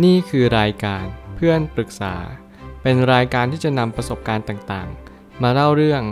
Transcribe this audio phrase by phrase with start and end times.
[0.00, 1.04] นี่คือรายการ
[1.36, 2.14] เพื่อนปรึกษา
[2.82, 6.02] เป็นรายการที่จะนำประสบการณ์ต่างๆ มาเล่าเรื่อง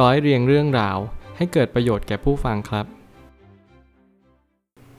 [0.00, 0.98] ร้อยเรียงเรื่องราว
[1.36, 2.86] ให้เกิดประโยชน์แก่ผู้ฟังครับ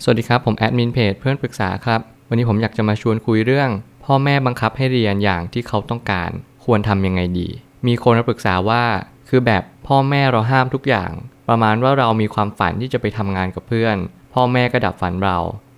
[0.04, 3.70] สวัสดีครับ ผมแอดมินเพจเพื่อนปรึกษาครับ วันนี้ผมอยากจะมาชวนคุยเรื่อง
[4.05, 6.30] พ่อแม่บังคับให้เรียนอย่างที่เขาต้องการ
[6.66, 7.48] ควรทำยังไงดี
[7.88, 8.84] มีคนมาปรึกษาว่า
[9.30, 11.12] คือแบบพ่อแม่เราห้ามทุกอย่าง
[11.50, 13.98] ประมาณว่าเรามีความฝันที่จะไปทำงานกับเพื่อน
[14.34, 15.38] พ่อแม่ก็ดับฝันเรา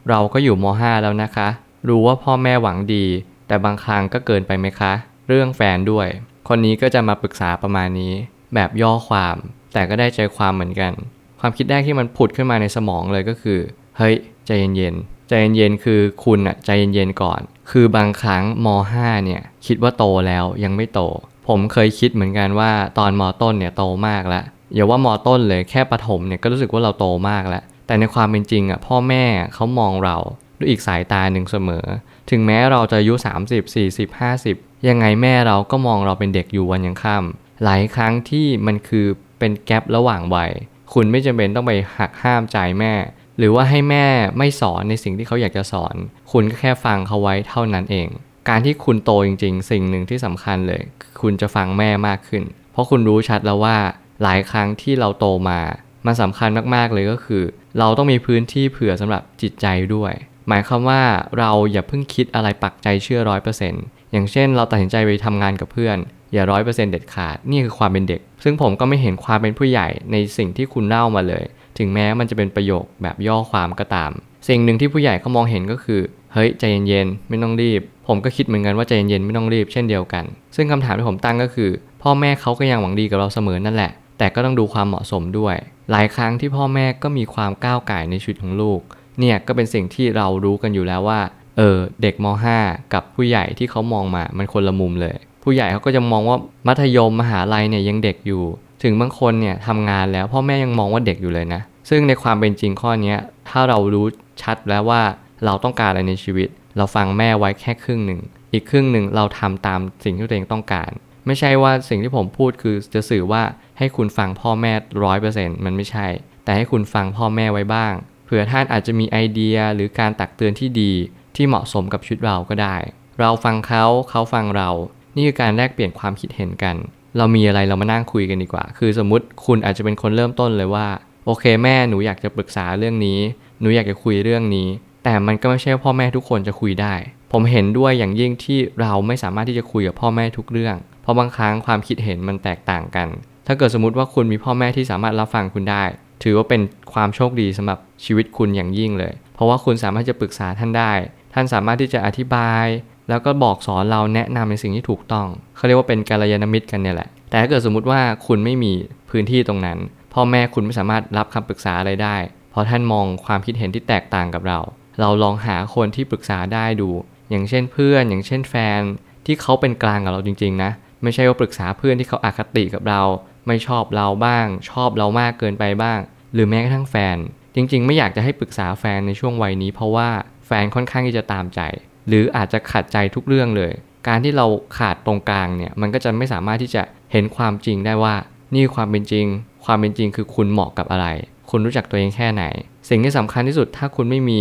[0.10, 1.50] เราก็อยู่ม .5 แล้วนะคะ
[1.88, 3.05] รู้ว่าพ่อแม่หวังดี
[3.48, 4.94] แต่บางครั้งก็เกินไปไหมคะ
[5.27, 6.08] เรื่องแฟนด้วย
[6.48, 8.13] คนนี้ก็จะมาปรึกษาประมาณนี้
[8.53, 9.36] แบบย่อความ
[9.73, 10.94] แต่ก็ได้ใจความเหมือนกัน
[11.39, 13.59] ความคิดแรกที่มันผุดขึ้นมาในสมองเลยก็คือ
[13.98, 17.41] เฮ้ย ใจเย็นๆ ใจเย็นๆ คือคุณอะใจเย็นๆ ก่อน
[17.72, 21.02] คือบางครั้งม .5 เนี่ย คิดว่าโตแล้วยังไม่โต
[21.48, 30.17] ผมเคยคิดเหมือนกันว่าตอนม ต้นเนี่ยโตมากแล้วอย่าว่ามต้นเลยแค่ประถมเนี่ยก็รู้สึกว่าเราโตมากแล้ว แต่ในความเป็นจริงอะพ่อแม่เขามองเรา
[30.59, 31.86] ด้วยอีกสายตาหนึ่งเสมอ
[32.30, 33.13] ถึงแม้เราจะอายุ
[33.50, 39.06] 30 40 50 ยังไงแม่เราก็มองเราเป็นเด็กอยู่วันยังค่ำหลายครั้งที่มันคือ
[39.39, 40.52] เป็นแกลบระหว่างวัย
[40.94, 42.94] คุณไม่จำเป็นต้องไปหักห้ามใจแม่
[43.38, 45.95] หรือว่าให้แม่ไม่สอนในสิ่งที่เขาอยากจะสอน
[46.31, 48.08] คุณก็แค่ฟังเขาไว้เท่านั้นเอง
[48.50, 53.78] การที่คุณโตจริง ๆ สิ่งหนึ่งที่สำคัญเลยคือคุณจะฟังแม่มากขึ้น เพราะคุณรู้ชัดแล้วว่า
[54.23, 55.59] หลายครั้งที่เราโตมา
[56.05, 57.44] มันสำคัญมากๆเลยก็คือ
[57.80, 60.14] เราต้องมีพื้นที่เผื่อสำหรับจิตใจด้วย
[60.50, 61.02] หมายความว่า
[61.39, 65.97] เราอย่าเพิ่งคิดอะไรปักใจเชื่อร้อยเปอร์เซ็นต์อย่างเช่น เราตัดสินใจไปทำงานกับเพื่อน
[66.33, 71.44] อย่าร้อยเปอร์เซ็นต์เด็ดขาดนี่คือความเป็นเด็ก ซึ่งผมก็ไม่เห็นความเป็นผู้ใหญ่ในสิ่งที่คุณเล่ามาเลย
[71.77, 74.11] ถึงแม้มันจะเป็นประโยคแบบย่อความก็ตาม
[74.47, 76.02] สิ่งหนึ่งที่ผู้ใหญ่เขามองเห็นก็คือ
[76.33, 80.23] เฮ้ยใจเย็นๆไม่ต้องรีบ ผมก็คิดเหมือนกันว่าใจเย็นๆไม่ต้องรีบเช่นเดียวกัน
[80.55, 85.55] ซึ่งคำถามที่ผมตั้งก็คือ พ่อแม่เขาก็ยังหวังดีกับเราเสมอนั่นแหละ แต่ก็ต้องดูความเหมาะสมด้วย
[85.92, 88.80] หลายครั้งที่พ่อแม่ก็มีความก้าวไก่ในชีวิตของลูก
[89.20, 91.20] เนี่ยก็เป็นสิ่งที่เรารู้กันอยู่แล้วว่า
[91.58, 92.25] เออเด็กม
[92.59, 98.44] .5 กับผู้ใหญ่ที่เขามองมามันคนละมุมเลย ผู้ใหญ่เขาก็จะมองว่ามัธยมมหาลัยเนี่ยยังเด็กอยู่
[98.84, 103.16] ถึงบางคนเนี่ยทำงานแล้วพ่อแม่ยังมองว่าเด็กอยู่เลยนะ ซึ่งในความเป็นจริงข้อนี้
[103.49, 104.05] ถ้าเรารู้
[104.42, 105.02] ชัดแล้วว่า
[105.45, 108.22] เราต้องการอะไรในชีวิต เราฟังแม่ไว้แค่ครึ่งหนึ่ง
[108.54, 110.92] อีกครึ่งหนึ่งเราทำตามสิ่งที่ตัวเองต้องการ
[111.27, 113.43] ไม่ใช่ว่าสิ่งที่ผมพูดคือจะสื่อว่า
[113.77, 114.73] ให้คุณฟังพ่อแม่
[115.04, 116.08] ร้อยเปอร์เซ็นต์มันไม่ใช่
[116.43, 117.93] แต่ให้คุณฟังพ่อแม่ไว้บ้าง
[118.32, 120.92] ผื่อท่านอาจจะมีไอเดียหรือการตักเตือนที่ดี
[121.36, 122.76] ที่เหมาะสมกับชีวิตเราก็ได้
[123.20, 124.70] เราฟังเขาเขาฟังเรา
[125.16, 126.76] นี่คือการแลกเปลี่ยนความคิดเห็นกัน
[127.17, 130.88] เรามีอะไรเรามานั่งคุยกันดีกว่า คือสมมติคุณอาจจะเป็นคนเริ่มต้นเลยว่า
[131.25, 133.19] โอเคแม่หนูอยากจะปรึกษาเรื่องนี้
[133.62, 134.68] หนูอยากจะคุยเรื่องนี้
[135.04, 136.94] แต่มันก็ไม่ใช่พ่อแม่ทุกคนจะคุยได้
[137.31, 143.07] ผมเห็นด้วยอย่างยิ่งที่เราไม่สามารถที่จะคุยกับพ่อแม่ทุกเรื่อง เพราะบางครั้งความคิดเห็นมันแตกต่างกัน
[143.48, 145.84] ถ้าเกิดสมมติว่าคุณมีพ่อแม่ที่สามารถรับฟังคุณได้
[146.24, 146.62] ถือว่าเป็น
[146.94, 150.91] ความโชคดีสำหรับชีวิตคุณอย่างยิ่งเลย เพราะว่าคุณสามารถจะปรึกษาท่านได้
[151.33, 152.65] ท่านสามารถที่จะอธิบาย
[153.09, 158.74] แล้วก็บอกสอนเราแนะนำในสิ่งที่ถูกต้อง เขาเรียกว่าเป็นกัลยาณมิตรกันเนี่ยแหละ แต่ถ้าเกิดสมมุติว่าคุณไม่มี
[159.09, 159.77] พื้นที่ตรงนั้น
[160.13, 162.15] พ่อแม่คุณไม่สามารถรับคำปรึกษาอะไรได้
[162.51, 164.59] เพราะท่านมองความคิดเห็นที่แตกต่างกับเรา
[165.00, 166.89] เราลองหาคนที่ปรึกษาได้ดู
[167.30, 168.81] อย่างเช่นเพื่อน อย่างเช่นแฟน
[169.25, 170.71] ที่เขาเป็นกลางกับเราจริง ๆ นะ
[171.04, 173.01] ไม่ใช่ว่าปรึกษาเพื่อนที่เขาอาคติกับเรา
[173.48, 176.00] ไม่ชอบเราบ้าง ชอบเรามากเกินไปบ้าง
[176.33, 177.18] หรือแม้กระทั่งแฟน
[177.56, 180.10] จริง ๆ ไม่อยากจะให้ปรึกษาแฟนในช่วงวัยนี้ เพราะว่า
[180.48, 181.62] แฟนค่อนข้างที่จะตามใจ
[182.07, 183.74] หรืออาจจะขัดใจทุกเรื่องเลย
[184.07, 184.45] การที่เรา
[184.77, 188.16] ขาดตรงกลางเนี่ยมันก็จะไม่สามารถที่จะเห็นความจริงได้ว่า
[188.54, 189.25] นี่ความเป็นจริง
[189.66, 191.07] ความเป็นจริงคือคุณเหมาะกับอะไร
[191.50, 192.44] คุณรู้จักตัวเองแค่ไหน
[192.89, 194.39] สิ่งที่สำคัญที่สุดถ้าคุณไม่มี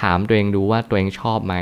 [0.00, 1.54] ถามตัวเองดูว่าตัวเองชอบไหม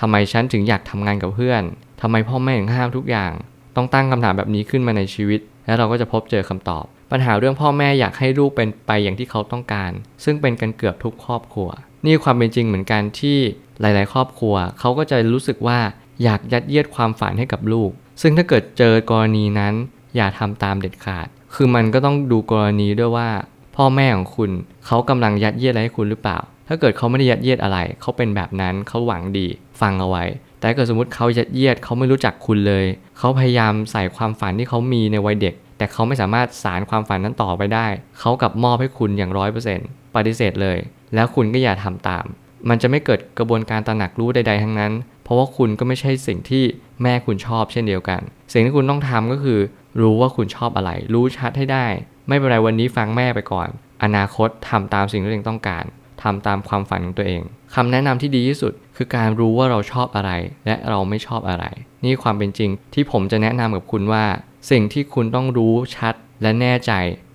[0.00, 1.62] ทำไมฉันถึงอยากทำงานกับเพื่อน
[2.00, 3.32] ทำไมพ่อแม่ถึงห้ามทุกอย่าง
[3.76, 9.90] ต้องตั้งคำถามแบบนี้ขึ้นมาในชีวิต แล้วเราก็จะพบเจอคำตอบ ปัญหาเรื่องพ่อแม่อยากให้ลูกเป็นไปอย่างที่เขาต้องการ
[10.24, 11.68] ซึ่งเป็นกันเกือบทุกครอบครัว
[12.04, 13.38] นี่ความเป็นจริงเหมือนกันที่
[13.80, 15.78] หลาย ๆ ครอบครัว เขาก็จะรู้สึกว่า
[16.22, 17.90] อยากยัดเยียดความฝันให้กับลูก
[18.22, 19.74] ซึ่งถ้าเกิดเจอกรณีนั้น
[20.16, 23.30] อย่าทำตามเด็ดขาด คือมันก็ต้องดูกรณีด้วยว่า
[23.76, 24.50] พ่อแม่ของคุณ
[24.86, 29.46] เขากำลังยัดเยียดอะไรให้คุณหรือเปล่า ถ้าเกิดเขาไม่ได้ยัดเยียดอะไร เขาเป็นแบบนั้นเขาหวังดี
[29.80, 30.24] ฟังเอาไว้
[30.62, 32.84] แต่เกิดสมมติเขายัดเยียดเขาไม่รู้จักคุณเลย
[33.18, 37.86] เขาพยายามใส่ความฝันที่เขามีในวัยเด็ก แต่เขาไม่สามารถสารความฝันนั้นต่อไปได้
[38.18, 40.78] เขากลับมอบให้คุณอย่างร้อยเปอร์เซ็นต์ปฏิเสธเลย
[41.14, 42.24] แล้วคุณก็อย่าทำตาม
[42.68, 44.92] มันจะไม่เกิดกระบวนการตระหนักรู้ใด ๆ ทั้งนั้น
[45.24, 46.64] เพราะว่าคุณก็ไม่ใช่สิ่งที่
[47.02, 48.20] แม่คุณชอบเช่นเดียวกัน
[48.52, 49.60] สิ่งที่คุณต้องทำก็คือ
[50.00, 51.86] รู้ว่าคุณชอบอะไร รู้ชัดให้ได้
[52.28, 53.68] ไม่เป็นไรวันนี้ฟังแม่ไปก่อน
[54.04, 55.84] อนาคตทำตามสิ่งที่ตัวเองต้องการ
[56.22, 57.42] ทำตามความฝันของตัวเอง
[57.74, 60.30] คำแนะนำที่ดีที่สุด คือการรู้ว่าเราชอบอะไร
[60.66, 61.64] และเราไม่ชอบอะไร
[62.04, 64.24] นี่ความเป็นจริงที่ผมจะแนะนำกับคุณว่า
[64.70, 66.92] สิ่งที่คุณต้องรู้ชัดและแน่ใจ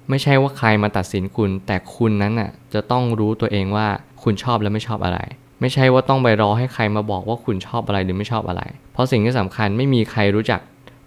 [0.10, 3.88] ไม่ใช่ว่าใครมาตัดสินคุณ แต่คุณนั้นน่ะจะต้องรู้ตัวเองว่า
[4.24, 5.20] คุณชอบและไม่ชอบอะไร
[5.62, 8.64] ไม่ใช่ว่าต้องไปรอให้ใครมาบอกว่าคุณชอบอะไรหรือไม่ชอบอะไร
[8.94, 10.60] เพราะสิ่งที่สำคัญไม่มีใครรู้จัก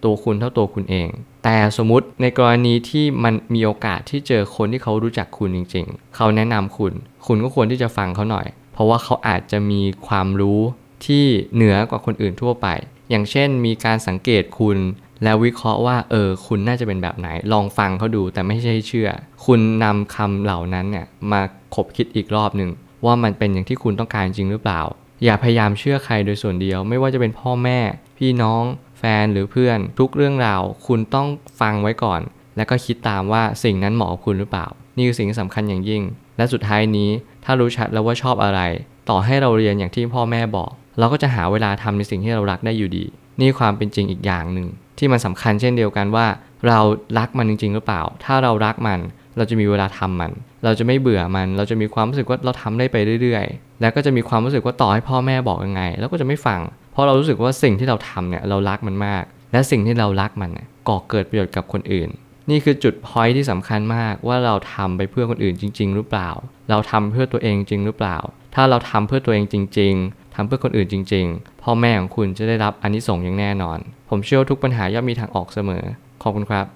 [0.05, 1.09] ตัวคุณเท่าตัวคุณเอง
[1.45, 6.93] แต่สมมติในกรณีที่มันมีโอกาสที่เจอคนที่เขารู้จักคุณจริง ๆ เขาแนะนำคุณ
[7.27, 10.61] คุณก็ควรที่จะฟังเขาหน่อย เพราะว่าเขาอาจจะมีความรู้
[11.07, 11.25] ที่
[11.55, 12.67] เหนือกว่าคนอื่นทั่วไป
[13.11, 14.79] อย่างเช่นมีการสังเกตคุณ
[15.25, 19.11] แล้ววิเคราะห์ว่าเออคุณน่าจะเป็นแบบไหน ลองฟังเขาดูแต่ไม่ใช่เชื่อ
[19.47, 21.41] คุณนำคำเหล่านั้นเนี่ยมา
[21.75, 22.71] คบคิดอีกรอบหนึ่ง
[23.05, 24.81] ว่ามันเป็นอย่างที่คุณต้องการจริงหรือเปล่า
[25.25, 27.79] อย่าพยายามเชื่อใครโดยส่วนเดียว ไม่ว่าจะเป็นพ่อแม่
[28.19, 28.65] พี่น้อง
[29.01, 31.27] แฟนหรือเพื่อนทุกเรื่องราว คุณต้อง
[31.61, 32.21] ฟังไว้ก่อน
[32.57, 34.67] แล้วก็คิดตามว่าสิ่งนั้นเหมาะกับคุณหรือเปล่า
[34.97, 36.03] นี่คือสิ่งที่สำคัญอย่างยิ่ง
[36.37, 37.11] และสุดท้ายนี้
[37.45, 38.61] ถ้ารู้ชัดแล้วว่าชอบอะไร
[39.09, 43.05] ต่อให้เราเรียนอย่างที่พ่อแม่บอก เราก็จะหาเวลาทำในสิ่งที่เรารักได้อยู่ดี
[43.41, 44.67] นี่ความเป็นจริงอีกอย่างหนึ่ง
[44.99, 46.27] ที่มันสำคัญเช่นเดียวกันว่า
[46.69, 46.79] เรา
[47.19, 49.01] รักมันจริง ๆ หรือเปล่า ถ้าเรารักมัน
[49.37, 50.33] เราจะมีเวลาทำมัน
[50.65, 56.61] เราจะไม่เบื่อมัน เราจะมีความรู้สึกว่าเราทำได้ไปเรื่อย ๆ แล้วก็จะมีความรู้สึกว่าต่อให้พ่อแม่บอกยังไง เราก็จะไม่ฟัง
[57.01, 62.09] ราะเรารู้สึกว่าสิ่งที่เราทำเนี่ยเรารักมันมาก และสิ่งที่เรารักมันเนี่ยก่อเกิดประโยชน์กับคนอื่น
[62.51, 66.31] นี่คือจุดพอยที่สำคัญมากว่าเราทำไปเพื่อคนอื่นจริง ๆ หรือเปล่า
[66.71, 68.17] เราทำเพื่อตัวเองจริงหรือเปล่า
[68.55, 75.85] ถ้าเราทำเพื่อตัวเองจริง ๆทำเพื่อคนอื่นจริง ๆ พ่อแม่ของคุณจะได้รับอานิสงส์อย่างแน่นอน ผมเชื่อทุกปัญหาย่อมมีทางออกเสมอ
[76.23, 76.67] ขอบคุณครับ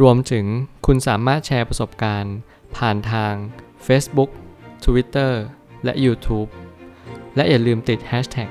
[0.00, 0.44] รวมถึง
[0.86, 2.34] คุณสามารถแชร์ประสบการณ์
[2.76, 3.32] ผ่านทาง
[3.86, 4.30] Facebook
[4.84, 5.32] Twitter
[5.84, 6.48] และ YouTube
[7.36, 8.50] และอย่าลืมติด Hashtag